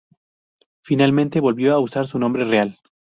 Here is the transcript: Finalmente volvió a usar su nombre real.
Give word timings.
Finalmente 0.83 1.39
volvió 1.41 1.75
a 1.75 1.79
usar 1.79 2.07
su 2.07 2.17
nombre 2.17 2.43
real. 2.43 2.75